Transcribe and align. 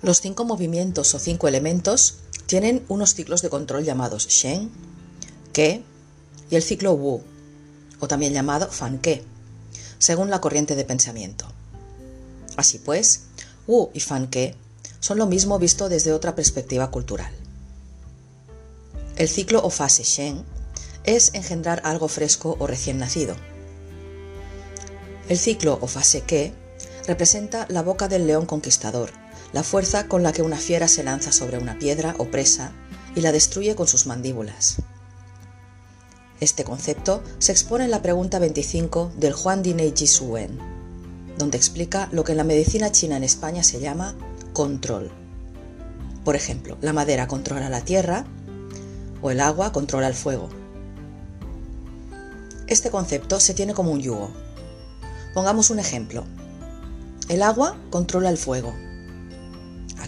Los 0.00 0.20
cinco 0.20 0.44
movimientos 0.44 1.12
o 1.14 1.18
cinco 1.18 1.48
elementos 1.48 2.18
tienen 2.46 2.84
unos 2.88 3.14
ciclos 3.14 3.42
de 3.42 3.50
control 3.50 3.84
llamados 3.84 4.28
Shen, 4.28 4.70
Ke 5.52 5.82
y 6.50 6.56
el 6.56 6.62
ciclo 6.62 6.94
Wu, 6.94 7.20
o 7.98 8.08
también 8.08 8.32
llamado 8.32 8.70
Fan 8.70 8.98
Ke, 8.98 9.24
según 9.98 10.30
la 10.30 10.40
corriente 10.40 10.76
de 10.76 10.84
pensamiento. 10.84 11.46
Así 12.56 12.78
pues, 12.78 13.24
Wu 13.66 13.90
y 13.92 14.00
Fan 14.00 14.28
Ke 14.28 14.54
son 15.00 15.18
lo 15.18 15.26
mismo 15.26 15.58
visto 15.58 15.88
desde 15.88 16.12
otra 16.12 16.36
perspectiva 16.36 16.90
cultural. 16.90 17.32
El 19.16 19.28
ciclo 19.28 19.64
o 19.64 19.70
fase 19.70 20.04
Shen 20.04 20.44
es 21.02 21.34
engendrar 21.34 21.82
algo 21.84 22.06
fresco 22.06 22.56
o 22.60 22.68
recién 22.68 22.98
nacido. 22.98 23.34
El 25.28 25.38
ciclo 25.38 25.76
o 25.80 25.88
fase 25.88 26.20
Ke 26.20 26.54
representa 27.08 27.64
la 27.70 27.82
boca 27.82 28.06
del 28.06 28.26
león 28.26 28.44
conquistador, 28.44 29.10
la 29.54 29.62
fuerza 29.62 30.08
con 30.08 30.22
la 30.22 30.32
que 30.32 30.42
una 30.42 30.58
fiera 30.58 30.88
se 30.88 31.02
lanza 31.02 31.32
sobre 31.32 31.56
una 31.56 31.78
piedra 31.78 32.14
o 32.18 32.26
presa 32.26 32.72
y 33.16 33.22
la 33.22 33.32
destruye 33.32 33.74
con 33.74 33.88
sus 33.88 34.06
mandíbulas. 34.06 34.76
Este 36.38 36.64
concepto 36.64 37.22
se 37.38 37.50
expone 37.50 37.84
en 37.84 37.90
la 37.90 38.02
pregunta 38.02 38.38
25 38.38 39.12
del 39.16 39.32
Juan 39.32 39.62
Dinei 39.62 39.94
Jisuen, 39.96 40.58
donde 41.38 41.56
explica 41.56 42.10
lo 42.12 42.24
que 42.24 42.32
en 42.32 42.38
la 42.38 42.44
medicina 42.44 42.92
china 42.92 43.16
en 43.16 43.24
España 43.24 43.62
se 43.62 43.80
llama 43.80 44.14
control. 44.52 45.10
Por 46.26 46.36
ejemplo, 46.36 46.76
la 46.82 46.92
madera 46.92 47.26
controla 47.26 47.70
la 47.70 47.80
tierra 47.80 48.26
o 49.22 49.30
el 49.30 49.40
agua 49.40 49.72
controla 49.72 50.08
el 50.08 50.14
fuego. 50.14 50.50
Este 52.66 52.90
concepto 52.90 53.40
se 53.40 53.54
tiene 53.54 53.72
como 53.72 53.92
un 53.92 54.02
yugo. 54.02 54.30
Pongamos 55.32 55.70
un 55.70 55.78
ejemplo. 55.78 56.26
El 57.28 57.42
agua 57.42 57.76
controla 57.90 58.30
el 58.30 58.38
fuego, 58.38 58.74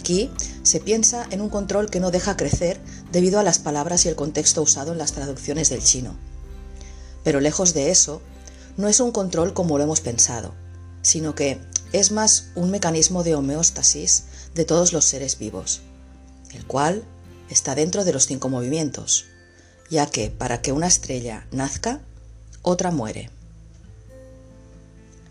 Aquí 0.00 0.30
se 0.62 0.80
piensa 0.80 1.26
en 1.30 1.40
un 1.40 1.50
control 1.50 1.90
que 1.90 2.00
no 2.00 2.10
deja 2.10 2.36
crecer 2.36 2.80
debido 3.12 3.38
a 3.38 3.42
las 3.42 3.58
palabras 3.58 4.04
y 4.04 4.08
el 4.08 4.16
contexto 4.16 4.62
usado 4.62 4.92
en 4.92 4.98
las 4.98 5.12
traducciones 5.12 5.68
del 5.68 5.82
chino. 5.82 6.16
Pero 7.22 7.40
lejos 7.40 7.74
de 7.74 7.90
eso, 7.90 8.22
no 8.76 8.88
es 8.88 9.00
un 9.00 9.12
control 9.12 9.52
como 9.52 9.76
lo 9.76 9.84
hemos 9.84 10.00
pensado, 10.00 10.54
sino 11.02 11.34
que 11.34 11.60
es 11.92 12.12
más 12.12 12.46
un 12.54 12.70
mecanismo 12.70 13.22
de 13.22 13.34
homeostasis 13.34 14.24
de 14.54 14.64
todos 14.64 14.92
los 14.92 15.04
seres 15.04 15.38
vivos, 15.38 15.82
el 16.54 16.66
cual 16.66 17.04
está 17.50 17.74
dentro 17.74 18.04
de 18.04 18.12
los 18.12 18.26
cinco 18.26 18.48
movimientos, 18.48 19.26
ya 19.90 20.06
que 20.06 20.30
para 20.30 20.62
que 20.62 20.72
una 20.72 20.86
estrella 20.86 21.46
nazca, 21.50 22.00
otra 22.62 22.90
muere. 22.90 23.28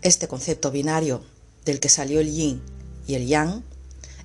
Este 0.02 0.28
concepto 0.28 0.70
binario 0.70 1.22
del 1.64 1.80
que 1.80 1.88
salió 1.88 2.20
el 2.20 2.32
yin 2.32 2.62
y 3.06 3.14
el 3.14 3.26
yang 3.26 3.62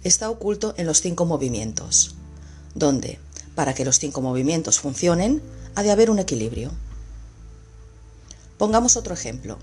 está 0.04 0.30
oculto 0.30 0.74
en 0.78 0.86
los 0.86 1.02
cinco 1.02 1.26
movimientos, 1.26 2.16
donde, 2.76 3.20
para 3.56 3.74
que 3.74 3.86
los 3.86 4.00
cinco 4.00 4.22
movimientos 4.22 4.80
funcionen, 4.80 5.42
ha 5.76 5.84
de 5.84 5.92
haber 5.92 6.10
un 6.10 6.20
equilibrio. 6.20 6.72
Pongamos 8.58 8.96
otro 8.98 9.14
ejemplo. 9.14 9.58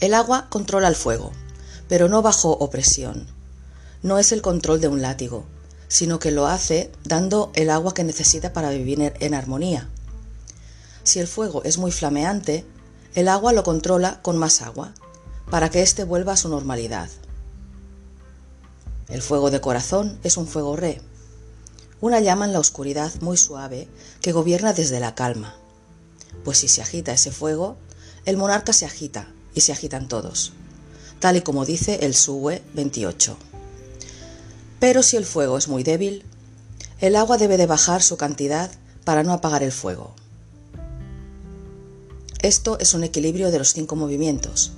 El 0.00 0.14
agua 0.14 0.46
controla 0.48 0.88
el 0.88 0.94
fuego, 0.94 1.32
pero 1.88 2.08
no 2.08 2.22
bajo 2.22 2.52
opresión. 2.52 3.26
No 4.02 4.18
es 4.18 4.30
el 4.32 4.42
control 4.42 4.80
de 4.80 4.88
un 4.88 5.02
látigo, 5.02 5.44
sino 5.88 6.18
que 6.18 6.30
lo 6.30 6.46
hace 6.46 6.92
dando 7.04 7.50
el 7.54 7.70
agua 7.70 7.94
que 7.94 8.04
necesita 8.04 8.52
para 8.52 8.70
vivir 8.70 9.12
en 9.18 9.34
armonía. 9.34 9.88
Si 11.02 11.18
el 11.18 11.26
fuego 11.26 11.64
es 11.64 11.78
muy 11.78 11.90
flameante, 11.90 12.64
el 13.14 13.28
agua 13.28 13.52
lo 13.52 13.64
controla 13.64 14.22
con 14.22 14.36
más 14.36 14.62
agua, 14.62 14.94
para 15.50 15.70
que 15.70 15.82
éste 15.82 16.04
vuelva 16.04 16.32
a 16.32 16.36
su 16.36 16.48
normalidad. 16.48 17.08
El 19.08 19.22
fuego 19.22 19.50
de 19.50 19.60
corazón 19.60 20.18
es 20.22 20.36
un 20.36 20.46
fuego 20.46 20.76
re, 20.76 21.00
una 22.00 22.20
llama 22.20 22.44
en 22.44 22.52
la 22.52 22.60
oscuridad 22.60 23.12
muy 23.20 23.36
suave 23.36 23.88
que 24.20 24.32
gobierna 24.32 24.72
desde 24.72 25.00
la 25.00 25.14
calma. 25.14 25.56
Pues 26.44 26.58
si 26.58 26.68
se 26.68 26.82
agita 26.82 27.12
ese 27.12 27.32
fuego, 27.32 27.76
el 28.24 28.36
monarca 28.36 28.72
se 28.72 28.84
agita 28.84 29.28
y 29.54 29.62
se 29.62 29.72
agitan 29.72 30.08
todos, 30.08 30.52
tal 31.18 31.36
y 31.36 31.40
como 31.40 31.64
dice 31.64 32.00
el 32.02 32.14
Sue 32.14 32.62
28. 32.74 33.36
Pero 34.78 35.02
si 35.02 35.16
el 35.16 35.24
fuego 35.24 35.58
es 35.58 35.68
muy 35.68 35.82
débil, 35.82 36.24
el 37.00 37.16
agua 37.16 37.38
debe 37.38 37.56
de 37.56 37.66
bajar 37.66 38.02
su 38.02 38.16
cantidad 38.16 38.70
para 39.04 39.22
no 39.22 39.32
apagar 39.32 39.62
el 39.62 39.72
fuego. 39.72 40.14
Esto 42.40 42.78
es 42.78 42.94
un 42.94 43.02
equilibrio 43.02 43.50
de 43.50 43.58
los 43.58 43.72
cinco 43.72 43.96
movimientos, 43.96 44.72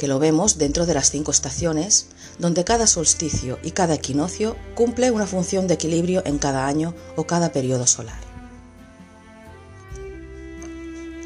que 0.00 0.08
lo 0.08 0.18
vemos 0.18 0.56
dentro 0.56 0.86
de 0.86 0.94
las 0.94 1.10
cinco 1.10 1.30
estaciones, 1.30 2.06
donde 2.38 2.64
cada 2.64 2.86
solsticio 2.86 3.58
y 3.62 3.72
cada 3.72 3.92
equinoccio 3.92 4.56
cumple 4.74 5.10
una 5.10 5.26
función 5.26 5.66
de 5.66 5.74
equilibrio 5.74 6.22
en 6.24 6.38
cada 6.38 6.66
año 6.66 6.94
o 7.16 7.24
cada 7.24 7.52
periodo 7.52 7.86
solar. 7.86 8.18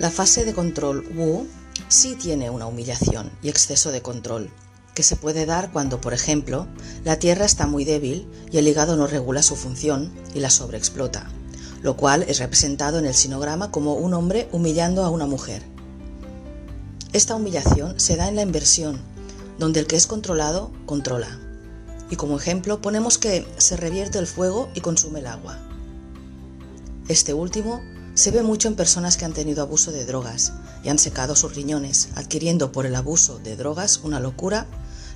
La 0.00 0.10
fase 0.10 0.44
de 0.44 0.54
control 0.54 1.06
Wu 1.14 1.46
sí 1.86 2.16
tiene 2.16 2.50
una 2.50 2.66
humillación 2.66 3.30
y 3.44 3.48
exceso 3.48 3.92
de 3.92 4.02
control, 4.02 4.50
que 4.92 5.04
se 5.04 5.14
puede 5.14 5.46
dar 5.46 5.70
cuando, 5.70 6.00
por 6.00 6.12
ejemplo, 6.12 6.66
la 7.04 7.20
Tierra 7.20 7.44
está 7.44 7.68
muy 7.68 7.84
débil 7.84 8.26
y 8.50 8.58
el 8.58 8.66
hígado 8.66 8.96
no 8.96 9.06
regula 9.06 9.44
su 9.44 9.54
función 9.54 10.12
y 10.34 10.40
la 10.40 10.50
sobreexplota, 10.50 11.30
lo 11.80 11.96
cual 11.96 12.24
es 12.24 12.40
representado 12.40 12.98
en 12.98 13.06
el 13.06 13.14
sinograma 13.14 13.70
como 13.70 13.94
un 13.94 14.14
hombre 14.14 14.48
humillando 14.50 15.04
a 15.04 15.10
una 15.10 15.26
mujer 15.26 15.73
esta 17.14 17.36
humillación 17.36 17.98
se 18.00 18.16
da 18.16 18.28
en 18.28 18.34
la 18.34 18.42
inversión, 18.42 19.00
donde 19.56 19.78
el 19.78 19.86
que 19.86 19.94
es 19.94 20.08
controlado 20.08 20.72
controla. 20.84 21.38
Y 22.10 22.16
como 22.16 22.36
ejemplo 22.36 22.82
ponemos 22.82 23.18
que 23.18 23.46
se 23.56 23.76
revierte 23.76 24.18
el 24.18 24.26
fuego 24.26 24.68
y 24.74 24.80
consume 24.80 25.20
el 25.20 25.28
agua. 25.28 25.56
Este 27.06 27.32
último 27.32 27.80
se 28.14 28.32
ve 28.32 28.42
mucho 28.42 28.66
en 28.66 28.74
personas 28.74 29.16
que 29.16 29.24
han 29.24 29.32
tenido 29.32 29.62
abuso 29.62 29.92
de 29.92 30.04
drogas 30.04 30.54
y 30.82 30.88
han 30.88 30.98
secado 30.98 31.36
sus 31.36 31.54
riñones, 31.54 32.08
adquiriendo 32.16 32.72
por 32.72 32.84
el 32.84 32.96
abuso 32.96 33.38
de 33.38 33.54
drogas 33.54 34.00
una 34.02 34.18
locura, 34.18 34.66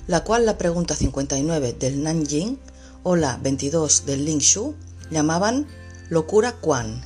la 0.07 0.23
cual 0.23 0.45
la 0.45 0.57
pregunta 0.57 0.95
59 0.95 1.73
del 1.73 2.01
Nanjing 2.01 2.59
o 3.03 3.17
la 3.17 3.35
22 3.37 4.05
del 4.05 4.23
Ling 4.23 4.39
Shu 4.39 4.73
llamaban 5.11 5.67
locura 6.07 6.53
Quan. 6.61 7.01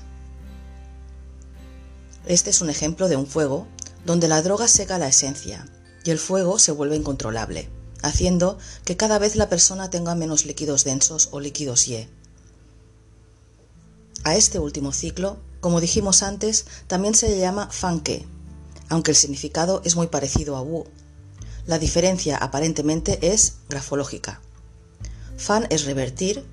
Este 2.27 2.51
es 2.51 2.61
un 2.61 2.69
ejemplo 2.69 3.07
de 3.07 3.15
un 3.15 3.25
fuego 3.25 3.67
donde 4.05 4.27
la 4.27 4.41
droga 4.41 4.67
seca 4.67 4.97
la 4.97 5.07
esencia 5.07 5.67
y 6.03 6.11
el 6.11 6.19
fuego 6.19 6.59
se 6.59 6.71
vuelve 6.71 6.95
incontrolable, 6.95 7.69
haciendo 8.01 8.57
que 8.85 8.97
cada 8.97 9.17
vez 9.17 9.35
la 9.35 9.49
persona 9.49 9.89
tenga 9.89 10.15
menos 10.15 10.45
líquidos 10.45 10.83
densos 10.83 11.29
o 11.31 11.39
líquidos 11.39 11.87
Y. 11.87 12.07
A 14.23 14.35
este 14.35 14.59
último 14.59 14.91
ciclo, 14.91 15.37
como 15.59 15.81
dijimos 15.81 16.23
antes, 16.23 16.65
también 16.87 17.15
se 17.15 17.29
le 17.29 17.39
llama 17.39 17.69
Fanke, 17.71 18.25
aunque 18.89 19.11
el 19.11 19.17
significado 19.17 19.81
es 19.85 19.95
muy 19.95 20.07
parecido 20.07 20.55
a 20.55 20.61
Wu. 20.61 20.85
La 21.65 21.79
diferencia 21.79 22.37
aparentemente 22.37 23.33
es 23.33 23.55
grafológica. 23.69 24.41
Fan 25.37 25.67
es 25.69 25.85
revertir 25.85 26.45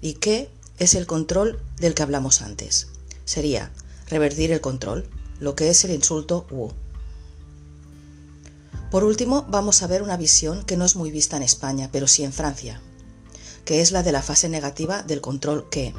y 0.00 0.14
Ke 0.14 0.50
es 0.78 0.94
el 0.94 1.06
control 1.06 1.60
del 1.78 1.94
que 1.94 2.02
hablamos 2.02 2.42
antes. 2.42 2.88
Sería 3.24 3.72
revertir 4.08 4.52
el 4.52 4.60
control, 4.60 5.08
lo 5.40 5.54
que 5.56 5.70
es 5.70 5.84
el 5.84 5.92
insulto 5.92 6.46
Wu. 6.50 6.72
Por 8.94 9.02
último, 9.02 9.44
vamos 9.48 9.82
a 9.82 9.88
ver 9.88 10.04
una 10.04 10.16
visión 10.16 10.62
que 10.62 10.76
no 10.76 10.84
es 10.84 10.94
muy 10.94 11.10
vista 11.10 11.36
en 11.36 11.42
España, 11.42 11.88
pero 11.90 12.06
sí 12.06 12.22
en 12.22 12.32
Francia, 12.32 12.80
que 13.64 13.80
es 13.80 13.90
la 13.90 14.04
de 14.04 14.12
la 14.12 14.22
fase 14.22 14.48
negativa 14.48 15.02
del 15.02 15.20
control 15.20 15.68
que. 15.68 15.92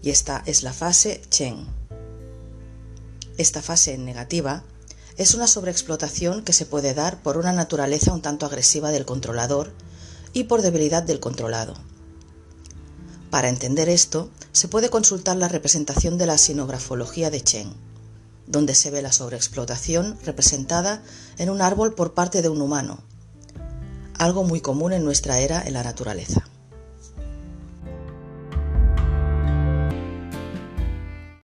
Y 0.00 0.08
esta 0.08 0.42
es 0.46 0.62
la 0.62 0.72
fase 0.72 1.20
Chen. 1.28 1.66
Esta 3.36 3.60
fase 3.60 3.98
negativa 3.98 4.64
es 5.18 5.34
una 5.34 5.46
sobreexplotación 5.46 6.44
que 6.44 6.54
se 6.54 6.64
puede 6.64 6.94
dar 6.94 7.22
por 7.22 7.36
una 7.36 7.52
naturaleza 7.52 8.14
un 8.14 8.22
tanto 8.22 8.46
agresiva 8.46 8.90
del 8.90 9.04
controlador 9.04 9.74
y 10.32 10.44
por 10.44 10.62
debilidad 10.62 11.02
del 11.02 11.20
controlado. 11.20 11.74
Para 13.28 13.50
entender 13.50 13.90
esto, 13.90 14.30
se 14.52 14.68
puede 14.68 14.88
consultar 14.88 15.36
la 15.36 15.48
representación 15.48 16.16
de 16.16 16.24
la 16.24 16.38
sinografología 16.38 17.28
de 17.28 17.42
Chen 17.42 17.87
donde 18.48 18.74
se 18.74 18.90
ve 18.90 19.02
la 19.02 19.12
sobreexplotación 19.12 20.18
representada 20.24 21.02
en 21.36 21.50
un 21.50 21.62
árbol 21.62 21.94
por 21.94 22.14
parte 22.14 22.42
de 22.42 22.48
un 22.48 22.62
humano, 22.62 22.98
algo 24.18 24.42
muy 24.42 24.60
común 24.60 24.92
en 24.92 25.04
nuestra 25.04 25.38
era 25.38 25.62
en 25.62 25.74
la 25.74 25.84
naturaleza. 25.84 26.47